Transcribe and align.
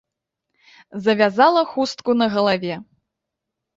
Завязала 1.09 1.61
хустку 1.75 2.11
на 2.23 2.29
галаве. 2.37 2.75